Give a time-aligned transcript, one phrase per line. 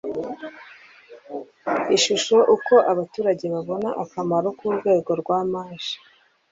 [1.95, 5.81] ishusho uko abaturage babona akamaro k urwego rwa maj